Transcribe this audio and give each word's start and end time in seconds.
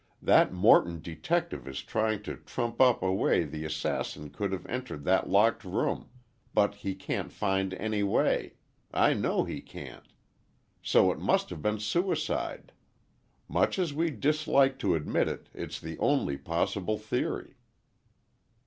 That 0.19 0.51
Morton 0.51 0.99
detective 0.99 1.67
is 1.67 1.83
trying 1.83 2.23
to 2.23 2.35
trump 2.37 2.81
up 2.81 3.03
a 3.03 3.13
way 3.13 3.43
the 3.43 3.65
assassin 3.65 4.31
could 4.31 4.51
have 4.51 4.65
entered 4.65 5.03
that 5.03 5.29
locked 5.29 5.63
room—but 5.63 6.73
he 6.73 6.95
can't 6.95 7.31
find 7.31 7.75
any 7.75 8.01
way. 8.01 8.53
I 8.91 9.13
know 9.13 9.43
he 9.43 9.61
can't. 9.61 10.07
So 10.81 11.11
it 11.11 11.19
must 11.19 11.51
have 11.51 11.61
been 11.61 11.77
suicide. 11.79 12.71
Much 13.47 13.77
as 13.77 13.93
we 13.93 14.09
dislike 14.09 14.79
to 14.79 14.95
admit 14.95 15.27
it, 15.27 15.49
it 15.53 15.69
is 15.69 15.79
the 15.79 15.99
only 15.99 16.35
possible 16.35 16.97
theory." 16.97 17.57